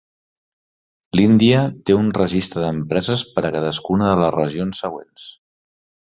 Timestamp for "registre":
2.19-2.63